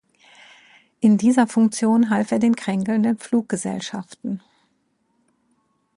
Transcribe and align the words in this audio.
In 0.99 1.19
dieser 1.19 1.45
Funktion 1.45 2.09
half 2.09 2.31
er 2.31 2.39
den 2.39 2.55
kränkelnden 2.55 3.19
Fluggesellschaften. 3.19 4.41